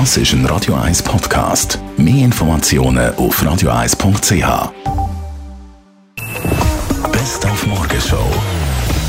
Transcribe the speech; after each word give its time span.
Das 0.00 0.16
ist 0.16 0.32
ein 0.32 0.44
Radio 0.46 0.74
1 0.74 1.04
Podcast. 1.04 1.78
Mehr 1.96 2.24
Informationen 2.24 3.14
auf 3.14 3.40
radio1.ch. 3.40 4.72
Best 7.12 7.46
auf 7.46 7.66
Morgenshow 7.68 8.26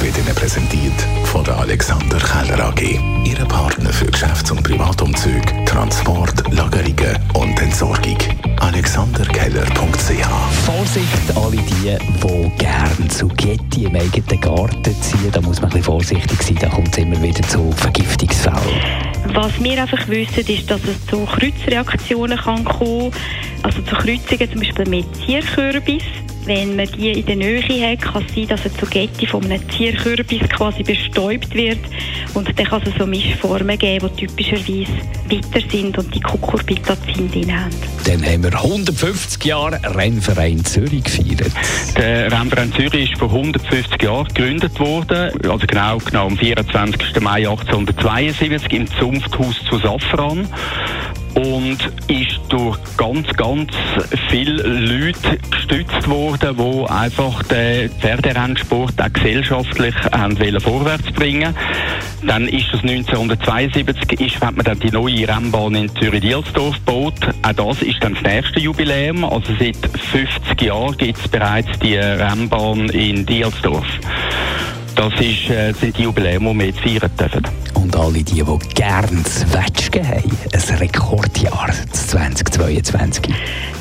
wird 0.00 0.18
Ihnen 0.18 0.34
präsentiert 0.34 0.92
von 1.24 1.42
der 1.44 1.56
Alexander 1.56 2.18
Keller 2.18 2.66
AG. 2.66 3.00
Ihre 3.24 3.46
Partner 3.46 3.90
für 3.90 4.04
Geschäfts- 4.04 4.50
und 4.50 4.62
Privatumzug, 4.62 5.42
Transport, 5.64 6.52
Lagerungen 6.52 7.18
und 7.32 7.58
Entsorgung. 7.62 8.18
AlexanderKeller.ch 8.60 10.28
Vorsicht, 10.66 11.36
alle 11.36 11.56
die, 11.56 11.96
die 12.22 12.50
gerne 12.58 13.08
Zugetti 13.08 13.84
im 13.84 13.96
eigenen 13.96 14.40
Garten 14.42 14.94
ziehen, 15.00 15.32
da 15.32 15.40
muss 15.40 15.62
man 15.62 15.70
ein 15.70 15.78
bisschen 15.78 15.84
vorsichtig 15.84 16.42
sein, 16.42 16.58
da 16.60 16.68
kommt 16.68 16.88
es 16.88 16.98
immer 16.98 17.20
wieder 17.22 17.42
zu 17.48 17.72
Vergiftungsfällen. 17.72 18.45
Was 19.36 19.62
wir 19.62 19.82
einfach 19.82 20.08
wissen, 20.08 20.46
ist, 20.46 20.70
dass 20.70 20.82
es 20.84 21.06
zu 21.08 21.26
Kreuzreaktionen 21.26 22.38
kann 22.38 22.64
kommen 22.64 23.12
also 23.62 23.82
zu 23.82 23.94
Kreuzungen 23.94 24.50
zum 24.50 24.60
Beispiel 24.60 24.88
mit 24.88 25.14
Zierkürbis. 25.14 26.04
Wenn 26.46 26.76
man 26.76 26.86
die 26.86 27.10
in 27.10 27.26
der 27.26 27.34
Nähe 27.34 27.90
hat, 27.90 28.02
kann 28.02 28.24
es 28.24 28.34
sein, 28.34 28.46
dass 28.46 28.60
eine 28.64 28.74
Zugetti 28.74 29.26
von 29.26 29.44
einem 29.44 29.60
Zierkürbis 29.68 30.48
quasi 30.48 30.84
bestäubt 30.84 31.52
wird. 31.54 31.80
Und 32.34 32.56
dann 32.56 32.66
kann 32.66 32.82
es 32.84 32.94
so 32.96 33.04
Mischformen 33.04 33.76
geben, 33.76 34.08
die 34.16 34.26
typischerweise 34.26 34.92
weiter 35.28 35.68
sind 35.68 35.98
und 35.98 36.14
die 36.14 36.20
Cucurbitazin 36.20 37.30
drin 37.32 37.52
haben. 37.52 37.70
Dann 38.04 38.24
haben 38.24 38.44
wir 38.44 38.54
150 38.54 39.44
Jahre 39.44 39.80
Rennverein 39.96 40.64
Zürich 40.64 41.02
gefeiert. 41.02 41.52
Der 41.96 42.30
Rennverein 42.30 42.72
Zürich 42.72 43.10
ist 43.10 43.18
vor 43.18 43.28
150 43.28 44.00
Jahren 44.00 44.28
gegründet 44.28 44.78
worden, 44.78 45.32
also 45.50 45.66
genau, 45.66 45.98
genau 45.98 46.26
am 46.26 46.38
24. 46.38 47.20
Mai 47.20 47.48
1872 47.48 48.72
im 48.72 48.86
Zunfthaus 48.86 49.56
zu 49.68 49.78
Safran 49.78 50.48
und 51.70 52.10
ist 52.10 52.40
durch 52.48 52.78
ganz, 52.96 53.26
ganz 53.36 53.72
viele 54.28 54.62
Leute 54.62 55.38
gestützt 55.50 56.08
worden, 56.08 56.56
die 56.56 56.90
einfach 56.90 57.42
den 57.44 57.90
Pferderennsport 57.90 58.94
auch 59.02 59.12
gesellschaftlich 59.12 59.94
haben 60.12 60.38
wollen 60.38 60.60
vorwärts 60.60 61.10
bringen 61.12 61.54
Dann 62.24 62.46
ist 62.46 62.66
das 62.72 62.82
1972, 62.82 64.20
ist, 64.20 64.40
hat 64.40 64.56
man 64.56 64.64
dann 64.64 64.78
die 64.78 64.90
neue 64.90 65.26
Rennbahn 65.28 65.74
in 65.74 65.94
Zürich-Dielsdorf 65.96 66.76
gebaut. 66.76 67.14
Auch 67.42 67.52
das 67.52 67.82
ist 67.82 68.02
dann 68.02 68.14
das 68.14 68.22
nächste 68.22 68.60
Jubiläum. 68.60 69.24
Also 69.24 69.52
seit 69.58 69.76
50 69.76 70.62
Jahren 70.62 70.96
gibt 70.96 71.18
es 71.18 71.28
bereits 71.28 71.78
die 71.80 71.96
Rennbahn 71.96 72.88
in 72.90 73.26
Dielsdorf. 73.26 73.86
Das 74.96 75.12
ist, 75.20 75.50
äh, 75.50 75.72
sind 75.72 75.98
die 75.98 76.04
Jubiläum, 76.04 76.44
die 76.44 76.58
wir 76.58 76.66
jetzt 76.66 76.80
feiern 76.80 77.10
dürfen. 77.18 77.42
Und 77.74 77.94
alle 77.94 78.24
die, 78.24 78.42
die 78.42 78.58
gerne 78.74 79.22
das 79.22 79.52
Wetschgen 79.52 80.08
haben, 80.08 80.38
Rekordjahr 80.80 81.70
2022. 81.92 83.34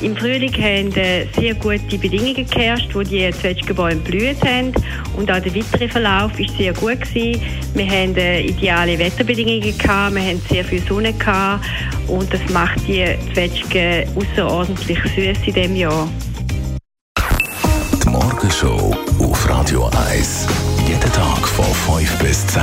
Im 0.00 0.16
Frühling 0.16 0.52
haben 0.54 0.92
äh, 0.96 1.26
sehr 1.38 1.54
gute 1.54 1.98
Bedingungen 1.98 2.46
geherrscht, 2.46 2.94
wo 2.94 3.02
die 3.02 3.30
Zwetschgenbäume 3.30 4.00
blüht 4.00 4.40
haben. 4.42 4.72
Und 5.16 5.30
auch 5.30 5.40
der 5.40 5.54
weitere 5.54 5.88
Verlauf 5.88 6.38
war 6.38 6.48
sehr 6.58 6.72
gut. 6.74 7.00
Gewesen. 7.00 7.40
Wir 7.74 7.86
haben 7.86 8.16
äh, 8.16 8.40
ideale 8.42 8.98
Wetterbedingungen, 8.98 9.76
gehabt, 9.78 10.14
wir 10.14 10.22
haben 10.22 10.42
sehr 10.48 10.64
viel 10.64 10.82
Sonne 10.82 11.12
gehabt, 11.12 11.64
und 12.08 12.32
das 12.32 12.40
macht 12.52 12.86
die 12.86 13.04
Zwetschgen 13.32 14.04
außerordentlich 14.14 14.98
süß 15.14 15.38
in 15.46 15.54
diesem 15.54 15.76
Jahr. 15.76 16.08
Die 18.04 18.08
Morgenshow 18.08 18.94
auf 19.18 19.48
Radio 19.48 19.90
1. 20.10 20.46
Jeden 20.86 21.12
Tag 21.12 21.48
von 21.48 21.98
5 21.98 22.18
bis 22.18 22.46
10. 22.48 22.62